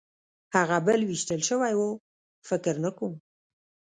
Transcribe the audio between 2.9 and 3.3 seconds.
کوم.